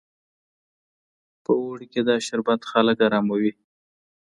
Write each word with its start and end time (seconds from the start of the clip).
په 1.43 1.51
اوړي 1.61 1.85
کې 1.93 2.01
دا 2.07 2.15
شربت 2.27 2.61
خلک 2.71 2.97
اراموي. 3.07 3.51